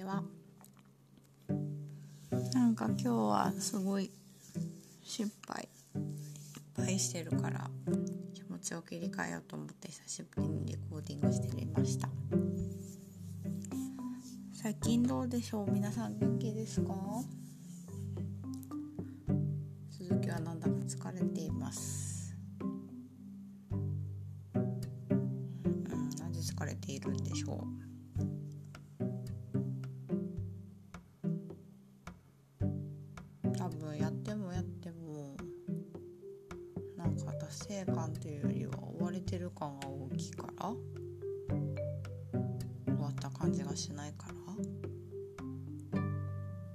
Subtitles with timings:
[0.00, 0.22] は。
[2.54, 4.10] なんか今日はすごい
[5.02, 5.68] 失敗。
[5.94, 6.00] いっ
[6.74, 7.70] ぱいしてるから
[8.32, 12.08] 気持ちを切り替えようと思って久しぶりにレコーディングしてみました。
[14.54, 15.70] 最近どうでしょう？
[15.70, 16.94] 皆さん元気ですか？
[19.90, 22.34] 鈴木はなんだか疲れています。
[24.54, 27.91] うんなぜ疲れているんでしょう？
[37.52, 40.70] 達成感というよりは追われてる感が大きいから？
[40.70, 40.80] 終
[42.96, 44.34] わった感じがしないから？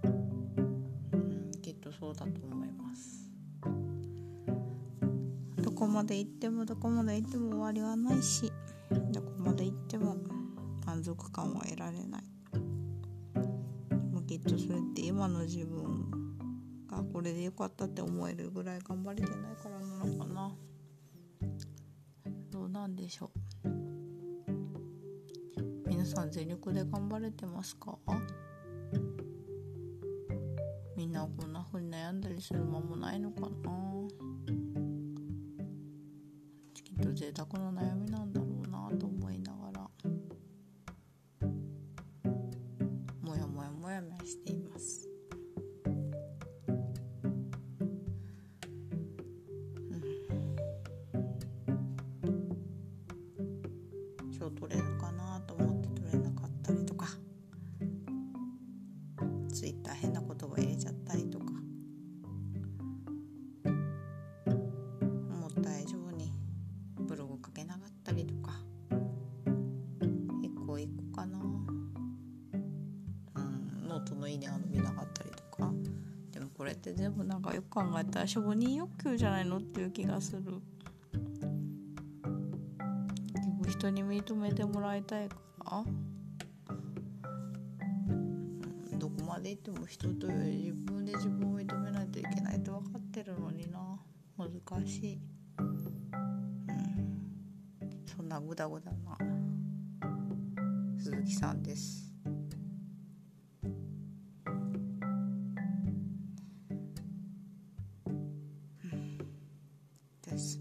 [0.04, 3.32] うんきっとそうだと思います。
[5.64, 8.54] どこまで行ってもどこまで行っても終わりはないし
[9.12, 10.16] どこまで行っても
[10.86, 12.24] 満足感は得られない。
[13.90, 16.06] でもきっとそれって今の自分
[16.88, 20.52] がこれでよかったって思えるぐらい頑張れてないからなのかな。
[22.88, 23.30] なんでしょ
[23.66, 23.70] う。
[25.90, 27.98] 皆さん全力で頑張れてますか？
[30.96, 33.50] みんなこんな風に悩んだりする間もないのかな？
[36.74, 39.90] きっと贅沢な悩みなんだろうなと思いながら。
[43.22, 45.07] もやもやもやもやしています。
[54.48, 57.08] 今日取れるかなと思って取れなかったりとか。
[59.54, 61.46] ツイッター変な言葉入れちゃったりとか。
[63.66, 66.32] 思った以上に
[66.98, 68.54] ブログ書けなかったりとか。
[70.42, 71.40] 一個一個かな。
[71.40, 71.42] う
[73.42, 75.74] んノートのいいねが伸びなかったりとか。
[76.32, 79.58] でもこれって全部なんかよく考えたら承認欲求じゃないの？
[79.58, 80.62] っていう気がする。
[83.68, 85.36] 人に認めてもらいたいか
[85.66, 85.78] ら。
[85.80, 86.18] うん
[88.98, 94.00] どこまで行っても人というより自分で自分を認めないといけないと分かってるのにな。
[94.38, 94.50] 難
[94.88, 95.20] しい、
[95.60, 95.88] うん、
[98.06, 99.18] そんなグダグダな。
[101.00, 102.14] 鈴木さんです。
[108.84, 109.18] うん。
[110.22, 110.60] です。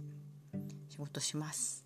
[0.88, 1.84] 仕事します。